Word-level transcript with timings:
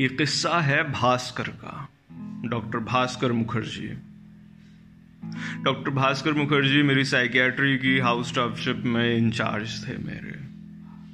یہ 0.00 0.08
قصہ 0.18 0.62
ہے 0.66 0.82
بھاسکر 0.82 1.44
کا۔ 1.60 1.84
ڈاکٹر 2.50 2.78
بھاسکر 2.78 3.30
مکھرجی۔ 3.30 3.88
ڈاکٹر 5.62 5.90
بھاسکر 5.90 6.32
مکھرجی 6.32 6.82
میری 6.82 7.04
سائیکیٹری 7.04 7.78
کی 7.78 8.00
ہاؤس 8.00 8.26
اسٹاف 8.26 8.60
شپ 8.60 8.86
میں 8.86 9.16
انچارج 9.16 9.84
تھے 9.84 9.94
میرے۔ 9.98 10.32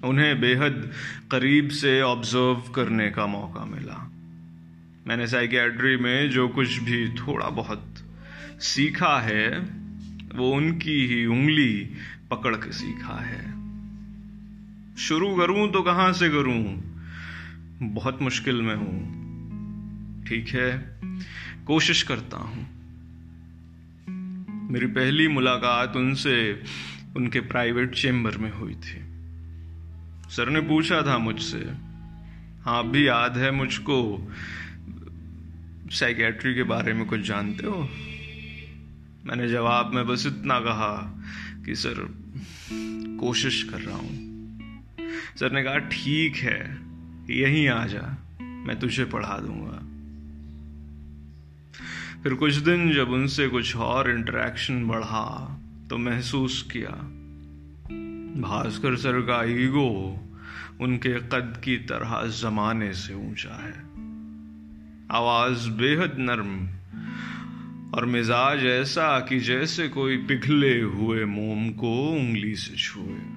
انہیں 0.03 0.35
بے 0.35 0.57
حد 0.57 0.91
قریب 1.29 1.73
سے 1.73 2.01
آبزرو 2.01 2.55
کرنے 2.55 3.11
کا 3.11 3.27
موقع 3.27 3.65
ملا۔ 3.65 4.09
میں 5.07 5.17
نے 5.17 5.27
سائیکیٹری 5.27 5.97
میں 5.97 6.27
جو 6.27 6.49
کچھ 6.49 6.81
بھی 6.81 7.07
تھوڑا 7.17 7.49
بہت 7.49 7.83
سیکھا 8.61 9.25
ہے، 9.25 9.59
وہ 10.35 10.57
ان 10.57 10.79
کی 10.79 11.07
ہی 11.11 11.25
انگلی 11.25 11.89
پکڑ 12.29 12.57
کے 12.57 12.73
سیکھا 12.73 13.27
ہے۔ 13.27 13.45
شروع 14.97 15.37
کروں 15.37 15.69
تو 15.69 15.83
کہاں 15.83 16.13
سے 16.13 16.29
کروں؟ 16.29 16.86
بہت 17.81 18.23
مشکل 18.23 18.61
میں 18.61 18.77
ہوں۔ 18.77 19.27
ٹھیک 20.27 20.55
ہے، 20.55 20.99
کوشش 21.65 22.05
کرتا 22.05 22.37
ہوں۔ 22.37 22.65
میری 24.71 24.87
پہلی 24.87 25.29
ملاقات 25.29 25.97
ان 25.97 26.15
سے 26.15 26.55
ان 27.15 27.31
کے 27.31 27.41
پرائیویٹ 27.41 27.95
چیمبر 27.95 28.39
میں 28.39 28.51
ہوئی 28.59 28.75
تھی۔ 28.75 29.01
سر 30.31 30.51
نے 30.51 30.61
پوچھا 30.61 31.01
تھا 31.01 31.19
مجھ 31.19 31.43
سے 31.43 31.65
ہاں 32.67 32.83
بھی 32.83 33.05
یاد 33.05 33.31
ہے 33.31 33.51
مجھ 33.51 33.81
کو 33.81 34.29
سائیکیٹری 35.91 36.55
کے 36.55 36.65
بارے 36.65 36.93
میں 36.93 37.05
کچھ 37.05 37.21
جانتے 37.21 37.67
ہو؟ 37.67 37.87
میں 39.25 39.37
نے 39.37 39.49
جواب 39.49 39.95
میں 39.95 40.05
بس 40.05 40.27
اتنا 40.27 40.61
کہا 40.61 41.21
کہ 41.65 41.75
سر، 41.75 41.95
کوشش 43.21 43.65
کر 43.65 43.79
رہا 43.87 43.95
ہوں۔ 43.95 44.17
سر 45.37 45.51
نے 45.51 45.63
کہا، 45.63 45.79
ٹھیک 45.79 46.45
ہے۔ 46.45 46.75
یہیں 47.29 47.69
آ 47.69 47.87
جا، 47.87 48.15
میں 48.41 48.75
تجھے 48.75 49.05
پڑھا 49.05 49.39
دوں 49.47 49.67
گا۔ 49.67 49.79
پھر 52.23 52.35
کچھ 52.35 52.65
دن 52.65 52.93
جب 52.93 53.15
ان 53.15 53.29
سے 53.29 53.49
کچھ 53.53 53.77
اور 53.77 54.05
انٹریکشن 54.05 54.85
بڑھا، 54.85 55.59
تو 55.89 55.99
محسوس 55.99 56.63
کیا، 56.63 56.91
بھاسکر 58.41 58.97
سر 58.97 59.21
کا 59.21 59.43
ایگو 59.43 60.17
ان 60.79 60.99
کے 60.99 61.19
قد 61.29 61.63
کی 61.63 61.79
طرح 61.79 62.27
زمانے 62.27 62.93
سے 62.93 63.13
اونچا 63.13 63.63
ہے۔ 63.63 63.83
آواز 65.09 65.69
بے 65.69 65.97
حد 65.97 66.19
نرم 66.19 66.67
اور 67.91 68.03
مزاج 68.03 68.67
ایسا 68.67 69.21
کہ 69.21 69.39
جیسے 69.39 69.89
کوئی 69.89 70.17
پگھلے 70.29 70.83
ہوئے 70.83 71.25
موم 71.25 71.73
کو 71.73 72.17
انگلی 72.21 72.55
سے 72.55 72.77
چھوئے۔ 72.77 73.36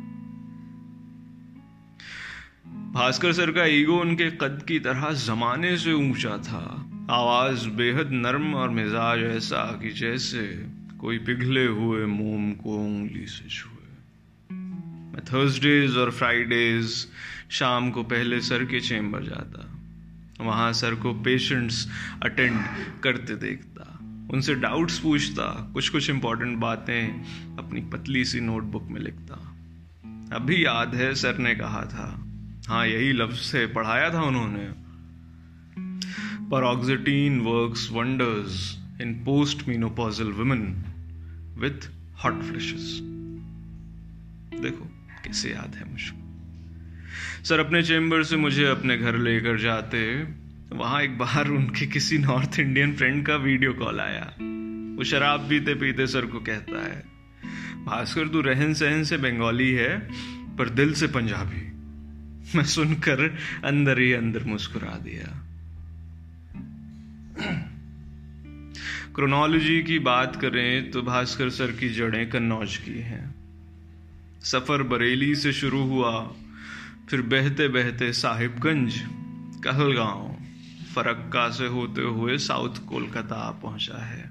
بھاسکر 2.92 3.32
سر 3.32 3.52
کا 3.52 3.64
ایگو 3.64 4.02
ان 4.02 4.16
کے 4.16 4.30
قد 4.30 4.68
کی 4.68 4.80
طرح 4.80 5.12
زمانے 5.12 5.78
سے 5.78 5.92
اونچا 5.92 6.36
تھا۔ 6.36 6.90
آواز 7.08 7.68
بے 7.68 7.92
حد 7.92 8.12
نرم 8.12 8.56
اور 8.56 8.70
مزاج 8.70 9.23
ایسا 9.23 9.66
کہ 9.82 9.90
جیسے 9.90 10.66
کوئی 10.98 11.17
پگھلے 11.17 11.67
ہوئے 11.67 12.06
موم 12.06 12.54
کو 12.56 12.86
انگلی 12.86 13.26
سے 13.26 13.50
چھوئے۔ 13.50 13.95
میں 15.14 15.22
تھرسڈیز 15.22 15.98
اور 15.98 16.10
فرائیڈیز 16.10 17.06
شام 17.50 17.92
کو 17.92 18.04
پہلے 18.04 18.40
سر 18.40 18.64
کے 18.64 18.80
چیمبر 18.80 19.22
جاتا۔ 19.22 19.62
وہاں 20.44 20.72
سر 20.72 20.94
کو 20.94 21.22
پیشنٹس 21.23 21.88
اٹینڈ 22.22 22.58
کرتے 23.02 23.36
دیکھتا۔ 23.36 23.84
ان 24.30 24.42
سے 24.42 24.54
ڈاؤٹس 24.54 25.02
پوچھتا، 25.02 25.70
کچھ 25.73 25.92
کچھ 25.92 26.12
امپورٹنٹ 26.12 26.58
باتیں 26.58 27.10
اپنی 27.58 27.82
پتلی 27.92 28.23
سی 28.23 28.40
نوٹ 28.40 28.64
بک 28.64 28.92
میں 28.92 29.02
لکھتا۔ 29.02 29.36
ابھی 30.36 30.62
یاد 30.62 30.95
ہے 30.95 31.14
سر 31.14 31.34
نے 31.34 31.56
کہا 31.56 31.84
تھا 31.84 32.26
ہاں 32.70 32.88
یہی 32.88 33.12
لفظ 33.12 33.39
سے 33.39 33.67
پڑھایا 33.67 34.09
تھا 34.09 34.22
انہوں 34.22 34.48
نے۔ 34.48 34.67
Paroxetine 36.49 37.42
works 37.42 37.92
wonders 37.92 38.77
in 38.99 39.14
post 39.14 39.67
menopausal 39.67 40.32
women 40.32 40.73
with 41.61 41.88
hot 42.23 42.33
flushes 42.48 43.02
دیکھو، 44.64 44.86
کیسے 45.23 45.49
یاد 45.49 45.76
ہے 45.76 45.82
مجھ 45.92 46.11
کو۔ 46.11 46.38
سر، 47.44 47.60
اپنے 47.60 47.82
چیمبر 47.82 48.23
سے 48.23 48.36
مجھے 48.36 48.67
اپنے 48.67 48.99
گھر 48.99 49.17
لے 49.17 49.39
کر 49.39 49.58
جاتے، 49.58 50.23
وہاں 50.70 51.02
ایک 51.02 51.17
باہر 51.17 51.45
ان 51.45 51.71
کے 51.71 51.86
کسی 51.86 52.17
نارتھ 52.17 52.60
انڈین 52.60 52.95
فرینڈ 52.95 53.26
کا 53.26 53.36
ویڈیو 53.36 53.73
کال 53.73 53.99
آیا۔ 53.99 54.26
وہ 54.98 55.04
شراب 55.04 55.49
پیتے 55.49 55.73
پیتے 55.73 56.05
سر 56.05 56.26
کو 56.26 56.39
کہتا 56.39 56.86
ہے، 56.86 57.02
بھاسکر، 57.83 58.27
تو 58.27 58.44
رہن 58.44 58.73
سہن 58.73 59.04
سے 59.04 59.17
بنگالی 59.17 59.77
ہے، 59.77 59.98
پر 60.58 60.67
دل 60.67 60.94
سے 60.94 61.08
پنجابی۔ 61.08 61.79
میں 62.54 62.64
سن 62.64 62.95
کر 62.95 63.20
اندر 63.64 63.98
ہی 63.98 64.15
اندر 64.15 64.43
مسکرا 64.43 64.98
دیا۔ 65.05 65.23
کرونالوجی 69.14 69.82
کی 69.82 69.99
بات 69.99 70.42
کریں 70.42 70.92
تو 70.92 71.02
بھاسکر 71.02 71.49
سر 71.49 71.71
کی 71.71 71.89
جڑیں 71.89 72.26
کنوج 72.26 72.77
کی 72.77 73.04
ہیں۔ 73.04 73.27
سفر 74.42 74.83
بریلی 74.83 75.36
سے 75.36 75.52
شروع 75.52 75.83
ہوا، 75.83 76.33
پھر 77.08 77.21
بہتے 77.21 77.67
بہتے 77.67 78.11
صاحب 78.11 78.65
گنج، 78.65 78.95
کہلگاؤں 79.64 80.38
فرقہ 80.93 81.49
سے 81.49 81.67
ہوتے 81.67 82.02
ہوئے 82.02 82.38
ساؤتھ 82.38 82.82
کولکتہ 82.86 83.54
پہنچا 83.61 84.09
ہے۔ 84.09 84.23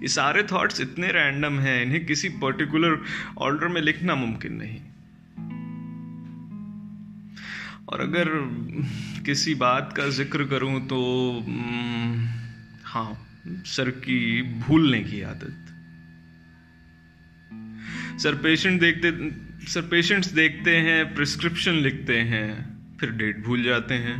یہ 0.00 0.06
سارے 0.06 0.42
تھاٹس 0.42 0.80
اتنے 0.80 1.08
رینڈم 1.08 1.60
ہیں، 1.60 1.82
انہیں 1.82 2.00
کسی 2.00 2.28
پرٹیکولر 2.40 2.94
آرڈر 3.36 3.66
میں 3.66 3.80
لکھنا 3.80 4.14
ممکن 4.14 4.58
نہیں۔ 4.58 4.91
اور 7.92 8.00
اگر 8.00 8.28
کسی 9.24 9.54
بات 9.54 9.96
کا 9.96 10.08
ذکر 10.08 10.44
کروں 10.44 10.80
تو 10.88 11.40
ہاں 12.94 13.14
سر 13.64 13.90
کی 13.90 14.42
بھولنے 14.42 15.02
کی 15.02 15.24
عادت۔ 15.24 15.72
سر 18.20 18.34
پیشنٹ 18.34 18.80
دیکھتے، 18.80 19.10
سر 19.68 19.80
پیشنٹس 19.80 20.36
دیکھتے 20.36 20.80
ہیں، 20.80 21.04
پرسکرپشن 21.04 21.74
لکھتے 21.74 22.24
ہیں، 22.24 22.54
پھر 22.98 23.10
ڈیٹ 23.10 23.36
بھول 23.36 23.62
جاتے 23.62 23.94
ہیں۔ 23.94 24.16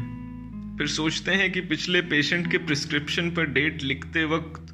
پھر 0.78 0.86
سوچتے 0.86 1.36
ہیں 1.36 1.48
کہ 1.48 1.60
پچھلے 1.68 2.02
پیشنٹ 2.02 2.50
کے 2.50 2.58
پرسکرپشن 2.58 3.30
پر 3.30 3.44
ڈیٹ 3.44 3.84
لکھتے 3.84 4.24
وقت 4.24 4.72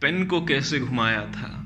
پین 0.00 0.26
کو 0.26 0.46
کیسے 0.46 0.80
گھمایا 0.80 1.24
تھا۔ 1.32 1.62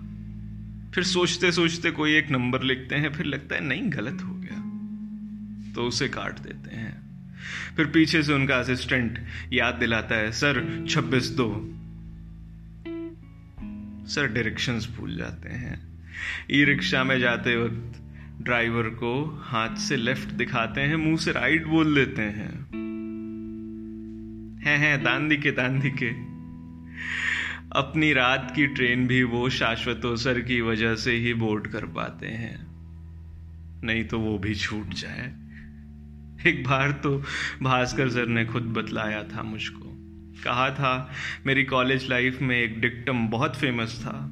پھر 0.94 1.02
سوچتے 1.02 1.50
سوچتے 1.50 1.90
کوئی 1.90 2.12
ایک 2.12 2.30
نمبر 2.30 2.60
لکھتے 2.60 2.96
ہیں، 2.96 3.08
پھر 3.08 3.24
لگتا 3.24 3.54
ہے 3.54 3.60
نہیں، 3.60 3.90
غلط 3.94 4.22
ہو۔ 4.22 4.35
تو 5.76 5.86
اسے 5.86 6.08
کاٹ 6.08 6.44
دیتے 6.44 6.76
ہیں۔ 6.76 6.90
پھر 7.76 7.84
پیچھے 7.84 8.22
سے 8.22 8.34
ان 8.34 8.46
کا 8.46 8.60
اسسٹنٹ 8.60 9.18
یاد 9.50 9.72
دلاتا 9.80 10.20
ہے، 10.20 10.30
سر، 10.30 10.62
چھبیس 10.88 11.38
دو۔ 11.38 11.72
سر 14.06 14.26
ڈائریکشنز 14.26 14.86
بھول 14.96 15.16
جاتے 15.16 15.48
ہیں۔ 15.48 15.76
ای 16.46 16.66
رکشا 16.66 17.02
میں 17.02 17.18
جاتے 17.18 17.56
وقت 17.56 18.00
ڈرائیور 18.40 18.84
کو 18.84 19.38
ہاتھ 19.52 19.78
سے 19.78 19.96
لیفٹ 19.96 20.40
دکھاتے 20.40 20.82
ہیں، 20.82 20.96
منہ 20.96 21.16
سے 21.16 21.32
رائٹ 21.32 21.64
بول 21.64 21.96
دیتے 21.96 22.22
ہیں۔ 22.22 22.48
ہیں 24.78 24.96
دان 24.96 25.30
دکھے 25.30 25.50
دان 25.50 25.80
دکھے 25.80 26.10
اپنی 27.70 28.14
رات 28.14 28.54
کی 28.54 28.66
ٹرین 28.66 29.06
بھی 29.06 29.22
وہ 29.22 29.48
شاشوتو 29.48 30.16
سر 30.16 30.40
کی 30.40 30.60
وجہ 30.60 30.94
سے 30.94 31.16
ہی 31.16 31.34
بورڈ 31.34 31.72
کر 31.72 31.84
پاتے 31.84 32.36
ہیں۔ 32.36 32.56
نہیں 33.82 34.02
تو 34.02 34.20
وہ 34.20 34.38
بھی 34.38 34.54
چھوٹ 34.54 34.94
جائے 34.94 35.45
ایک 36.42 36.66
بار 36.68 36.88
تو 36.90 37.20
بھاسکر 37.62 38.08
سر 38.08 38.26
نے 38.26 38.44
خود 38.44 38.62
بتلایا 38.62 39.22
تھا 39.22 39.42
مجھ 39.42 39.70
کو۔ 39.70 39.92
کہا 40.42 40.68
تھا، 40.68 41.06
میری 41.44 41.64
کالج 41.64 42.04
لائف 42.04 42.40
میں 42.40 42.56
ایک 42.56 42.76
ڈکٹم 42.76 43.26
بہت 43.26 43.56
فیمس 43.56 43.98
تھا۔ 43.98 44.28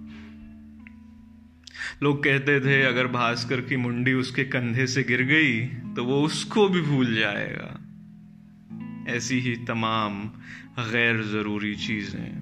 لوگ 2.00 2.16
کہتے 2.16 2.60
تھے، 2.60 2.86
اگر 2.86 3.06
بھاسکر 3.06 3.60
کی 3.60 3.76
منڈی 3.76 4.12
اس 4.12 4.32
کے 4.32 4.44
کندھے 4.44 4.86
سے 4.86 5.02
گر 5.10 5.28
گئی 5.28 5.68
تو 5.96 6.06
وہ 6.06 6.26
اس 6.26 6.44
کو 6.44 6.68
بھی 6.68 6.80
بھول 6.80 7.14
جائے 7.14 7.56
گا۔ 7.56 7.76
ایسی 9.06 9.40
ہی 9.40 9.54
تمام 9.66 10.28
غیر 10.76 11.22
ضروری 11.22 11.74
چیزیں۔ 11.74 12.40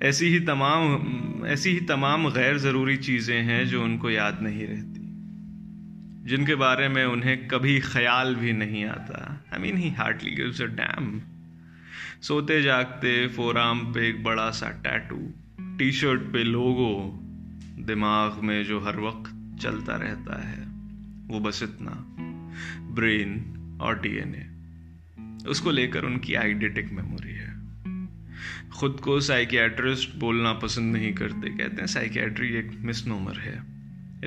ایسی 0.00 0.34
ہی 0.34 0.38
تمام، 0.38 0.96
ایسی 1.42 1.78
ہی 1.78 1.80
تمام 1.80 2.26
غیر 2.26 2.56
ضروری 2.56 2.96
چیزیں 2.96 3.42
ہیں 3.42 3.64
جو 3.64 3.84
ان 3.84 3.98
کو 3.98 4.10
یاد 4.10 4.32
نہیں 4.40 4.66
رہتی۔ 4.66 4.99
جن 6.24 6.44
کے 6.44 6.56
بارے 6.56 6.88
میں 6.88 7.04
انہیں 7.04 7.48
کبھی 7.48 7.80
خیال 7.80 8.34
بھی 8.34 8.52
نہیں 8.52 8.84
آتا۔ 8.84 9.34
I 9.50 9.62
mean 9.62 9.76
he 9.76 9.90
hardly 9.98 10.36
gives 10.36 10.60
a 10.60 10.66
damn 10.66 11.18
سوتے 12.20 12.62
جاگتے 12.62 13.28
فورام 13.28 13.92
پہ 13.92 14.00
ایک 14.00 14.22
بڑا 14.22 14.52
سا 14.52 14.70
ٹیٹو 14.70 15.18
ٹی 15.78 15.90
شرٹ 15.90 16.20
پہ 16.32 16.38
لوگو 16.38 17.20
دماغ 17.88 18.46
میں 18.46 18.64
جو 18.64 18.84
ہر 18.84 18.98
وقت 18.98 19.32
چلتا 19.60 19.98
رہتا 19.98 20.48
ہے۔ 20.48 20.62
وہ 21.28 21.40
بس 21.40 21.62
اتنا۔ 21.62 21.90
برین 22.94 23.54
اور 23.80 23.94
ڈی 23.94 24.10
این 24.10 24.34
اے 24.34 24.44
اس 25.48 25.60
کو 25.60 25.70
لے 25.70 25.86
کر 25.86 26.02
ان 26.02 26.18
کی 26.18 26.36
آئیڈیٹک 26.36 26.92
میموری 26.92 27.34
ہے۔ 27.34 27.52
خود 28.70 29.00
کو 29.00 29.20
سائیکیٹرسٹ 29.20 30.16
بولنا 30.16 30.52
پسند 30.52 30.92
نہیں 30.92 31.12
کرتے۔ 31.12 31.56
کہتے 31.56 31.76
ہیں 31.76 31.86
سائیکیٹری 31.86 32.54
ایک 32.54 32.66
مس 32.80 33.06
نومر 33.06 33.38
ہے۔ 33.44 33.58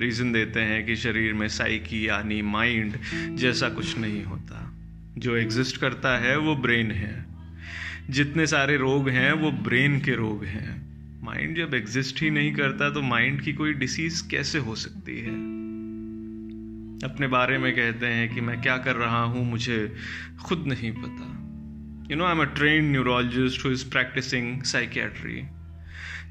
ریزن 0.02 0.34
دیتے 0.34 0.66
ہیں 0.66 0.84
کہ 0.84 0.96
شریر 0.96 1.34
میں 1.34 1.48
سائیکی 1.48 2.04
یعنی 2.04 2.42
مائنڈ 2.42 2.98
جیسا 3.36 3.70
کچھ 3.70 4.00
نہیں 4.00 4.26
ہوتا۔ 4.26 4.72
جو 5.16 5.34
ایگزسٹ 5.34 5.78
کرتا 5.78 6.22
ہے 6.22 6.36
وہ 6.36 6.56
برین 6.56 6.92
ہے۔ 6.92 7.24
جتنے 8.10 8.46
سارے 8.46 8.78
روگ 8.78 9.10
ہیں 9.10 9.32
وہ 9.32 9.52
برین 9.52 10.00
کے 10.00 10.14
روگ 10.14 10.44
ہیں۔ 10.44 10.84
مائنڈ 11.22 11.58
جب 11.58 11.74
ایگزسٹ 11.74 12.24
ہی 12.24 12.30
نہیں 12.30 12.54
کرتا 12.54 12.90
تو 12.90 13.02
مائنڈ 13.02 13.44
کی 13.44 13.52
کوئی 13.54 13.74
ڈسیز 13.74 14.24
کیسے 14.24 14.60
ہو 14.60 14.76
سکتی 14.76 15.26
ہے؟ 15.26 15.32
اپنے 17.06 17.28
بارے 17.28 17.58
میں 17.58 17.72
کہتے 17.72 18.08
ہیں 18.08 18.28
کہ 18.28 18.42
میں 18.42 18.58
کیا 18.64 18.78
کر 18.78 18.96
رہا 18.96 19.24
ہوں 19.24 19.46
مجھے 19.46 19.88
خود 20.38 20.68
نہیں 20.68 20.92
پتا۔ 20.92 21.40
You 22.10 22.18
know 22.18 22.26
I'm 22.26 22.40
a 22.40 22.46
trained 22.54 22.92
neurologist 22.92 23.66
who 23.66 23.70
is 23.70 23.90
practising 23.90 24.60
psychiatry 24.62 25.42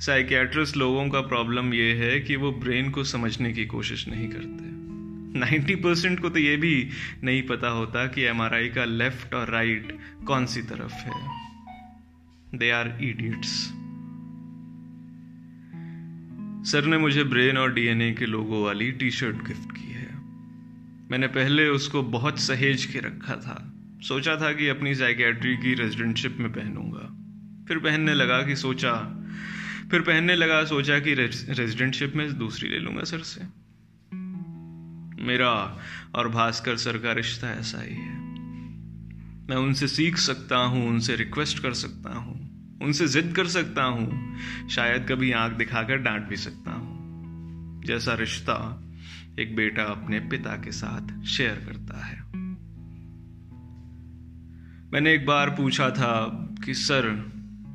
psychiatrist 0.00 0.77
لوگوں 0.77 1.09
کا 1.09 1.23
پرابلم 1.23 1.73
یہ 1.73 1.94
ہے 1.94 2.21
کہ 2.21 2.37
وہ 2.37 2.61
برین 2.61 2.91
کو 2.91 3.03
سمجھنے 3.03 3.53
کی 3.53 3.65
کوشش 3.65 4.09
نہیں 4.09 4.31
کرتے۔ 4.31 4.65
نائنٹی 5.39 5.75
پرسینٹ 5.75 6.21
کو 6.21 6.29
تو 6.29 6.39
یہ 6.39 6.56
بھی 6.56 6.91
نہیں 7.23 7.43
پتا 7.43 7.73
ہوتا 7.73 8.06
کہ 8.06 8.27
ایم 8.27 8.41
آر 8.41 8.53
آئی 8.53 8.69
کا 8.69 8.85
لیفٹ 8.85 9.35
اور 9.35 9.49
رائٹ 9.49 9.93
کون 10.25 10.47
سی 10.47 10.62
طرف 10.62 10.93
ہے۔ 10.93 11.11
دے 12.56 12.73
آر 12.73 12.87
ایڈیٹس 12.99 13.73
سر 16.67 16.83
نے 16.83 16.99
مجھے 16.99 17.25
برین 17.25 17.56
اور 17.56 17.69
ڈی 17.69 17.89
این 17.89 18.00
اے 18.00 18.15
کے 18.15 18.27
لوگوں 18.27 18.62
والی 18.62 18.91
ٹی 18.91 19.11
شرٹ 19.11 19.35
گفٹ 19.35 19.73
کی 19.77 19.94
ہے۔ 19.94 20.09
میں 21.11 21.19
نے 21.19 21.27
پہلے 21.27 21.67
اس 21.67 21.89
کو 21.89 22.03
بہت 22.03 22.39
سہیج 22.39 22.87
کے 22.87 23.00
رکھا 23.00 23.35
تھا۔ 23.35 23.71
سوچا 24.03 24.35
تھا 24.35 24.53
کہ 24.53 24.71
اپنی 24.71 24.94
سائکیٹری 24.94 25.56
کی 25.56 25.77
ریزیڈنٹ 25.77 26.19
شپ 26.19 26.41
میں 26.41 26.50
پہنوں 26.50 26.93
گا۔ 26.93 27.09
پھر 27.67 27.79
پہننے 27.79 28.15
لگا 28.15 28.43
کہ 28.43 28.55
سوچا 28.55 28.94
پھر 29.93 30.00
پہننے 30.00 30.37
لگا، 30.37 30.67
سوچا 30.67 30.99
کہ 30.99 31.15
ریزیڈنٹ 31.59 31.94
شپ 31.94 32.17
میں 32.17 32.29
دوسری 32.29 32.69
لے 32.69 32.79
لوں 32.79 32.97
گا 32.97 33.05
سر 33.05 33.23
سے۔ 33.23 33.41
میرا 35.23 35.50
اور 36.11 36.27
بھاسکر 36.27 36.77
سر 36.77 36.99
کا 36.99 37.15
رشتہ 37.15 37.47
ایسا 37.47 37.85
ہی 37.85 37.94
ہے۔ 37.94 38.19
میں 39.49 39.56
ان 39.56 39.75
سے 39.75 39.87
سیکھ 39.87 40.21
سکتا 40.21 40.65
ہوں، 40.65 40.89
ان 40.89 41.00
سے 41.00 41.17
ریکویسٹ 41.17 41.62
کر 41.62 41.73
سکتا 41.73 42.17
ہوں، 42.17 42.35
ان 42.81 42.93
سے 42.93 43.06
ضد 43.06 43.33
کر 43.33 43.44
سکتا 43.44 43.87
ہوں۔ 43.87 44.11
شاید 44.69 45.09
کبھی 45.09 45.35
آنکھ 45.35 45.59
دکھا 45.59 45.83
کر 45.83 45.97
ڈانٹ 45.97 46.29
بھی 46.29 46.37
سکتا 46.37 46.75
ہوں۔ 46.75 47.83
جیسا 47.83 48.17
رشتہ 48.17 48.81
ایک 49.37 49.55
بیٹا 49.55 49.83
اپنے 49.83 50.21
پتا 50.21 50.56
کے 50.56 50.71
ساتھ 50.71 51.25
شیئر 51.25 51.55
کرتا 51.67 52.12
ہے۔ 52.12 52.17
میں 54.91 55.00
نے 55.00 55.11
ایک 55.11 55.25
بار 55.25 55.49
پوچھا 55.49 55.89
تھا 55.89 56.27
کہ 56.65 56.73
سر 56.73 57.09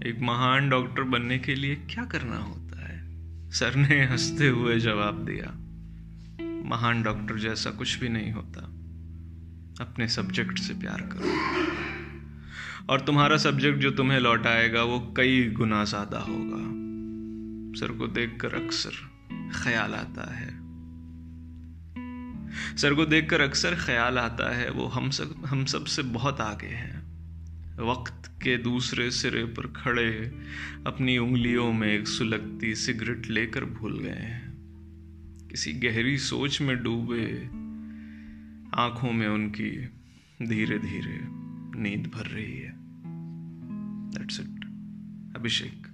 ایک 0.08 0.22
مہان 0.22 0.70
ڈاکٹر 0.70 1.04
بننے 1.04 1.40
کے 1.40 1.56
لیے 1.56 1.76
کیا 1.88 2.06
کرنا 2.06 2.40
ہوتا 2.40 2.90
ہے؟ 2.90 3.02
سر 3.52 3.78
نے 3.78 4.08
ہنستے 4.08 4.50
ہوئے 4.50 4.80
جواب 4.80 5.28
دیا، 5.28 5.46
مہان 6.42 7.02
ڈاکٹر 7.02 7.38
جیسا 7.38 7.70
کچھ 7.78 8.00
بھی 8.00 8.08
نہیں 8.08 8.34
ہوتا۔ 8.34 8.62
اپنے 9.80 10.08
سبجیکٹ 10.08 10.60
سے 10.60 10.74
پیار 10.82 11.00
کرو۔ 11.00 11.32
اور 12.86 13.00
تمہارا 13.00 13.38
سبجیکٹ 13.38 13.80
جو 13.80 13.92
تمہیں 13.92 14.20
لوٹائے 14.20 14.74
گا، 14.74 14.84
وہ 14.84 15.14
کئی 15.14 15.54
گنا 15.60 15.84
زیادہ 15.84 16.18
ہوگا۔ 16.18 16.58
سر 17.80 17.90
کو 17.90 18.08
دیکھ 18.08 18.40
کر 18.40 18.54
اکثر 18.54 18.90
خیال 19.54 19.96
آتا 19.96 20.40
ہے۔ 20.40 20.50
سر 22.78 22.94
کو 22.94 23.06
دیکھ 23.06 23.30
کر 23.30 23.40
اکثر 23.40 23.76
خیال 23.78 24.18
آتا 24.18 24.58
ہے، 24.58 24.70
وہ 24.70 24.96
ہم 24.96 25.12
سب 25.12 25.52
ہم 25.52 25.66
سب 25.66 25.88
سے 25.88 26.02
بہت 26.14 26.42
آگے 26.42 26.76
ہیں۔ 26.76 27.07
وقت 27.78 28.42
کے 28.42 28.58
دوسرے 28.58 29.10
سرے 29.10 29.46
پر 29.46 29.68
کھڑے 29.68 30.30
اپنی 30.86 31.18
انگلیوں 31.18 31.74
میں 31.74 31.88
ایک 31.88 32.08
سلگتی 32.08 32.76
سگریٹ 32.76 33.30
لے 33.30 33.46
کر 33.46 33.66
بھول 33.66 34.02
گئے 34.02 34.16
ہیں۔ 34.16 34.42
کسی 35.50 35.84
گہری 35.84 36.18
سوچ 36.18 36.62
میں 36.62 36.76
ڈوبے 36.76 37.44
آنکھوں 38.72 39.14
میں 39.14 39.28
ان 39.28 39.50
کی 39.50 39.80
دھیرے 40.40 40.78
دھیرے 40.78 41.18
نیند 41.80 42.08
بھر 42.08 42.32
رہی 42.32 42.64
ہے۔ 42.64 42.72
ابھیشیک 45.36 45.87